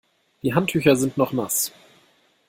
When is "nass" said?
1.31-1.71